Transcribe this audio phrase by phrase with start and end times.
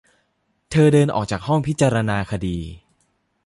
[0.71, 2.57] เธอเดินออกจากห้องพิจารณาคดี